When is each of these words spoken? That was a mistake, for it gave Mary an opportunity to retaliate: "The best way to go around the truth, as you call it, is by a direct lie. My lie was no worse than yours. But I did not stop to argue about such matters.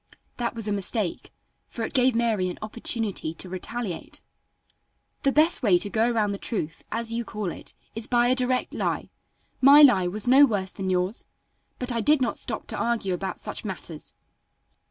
That 0.37 0.55
was 0.55 0.67
a 0.67 0.71
mistake, 0.71 1.31
for 1.67 1.83
it 1.85 1.93
gave 1.93 2.15
Mary 2.15 2.49
an 2.49 2.57
opportunity 2.63 3.35
to 3.35 3.47
retaliate: 3.47 4.19
"The 5.21 5.31
best 5.31 5.61
way 5.61 5.77
to 5.77 5.91
go 5.91 6.09
around 6.09 6.31
the 6.31 6.39
truth, 6.39 6.81
as 6.91 7.13
you 7.13 7.23
call 7.23 7.51
it, 7.51 7.75
is 7.93 8.07
by 8.07 8.29
a 8.29 8.33
direct 8.35 8.73
lie. 8.73 9.11
My 9.61 9.83
lie 9.83 10.07
was 10.07 10.27
no 10.27 10.43
worse 10.43 10.71
than 10.71 10.89
yours. 10.89 11.23
But 11.77 11.91
I 11.91 12.01
did 12.01 12.19
not 12.19 12.39
stop 12.39 12.65
to 12.69 12.77
argue 12.79 13.13
about 13.13 13.39
such 13.39 13.63
matters. 13.63 14.15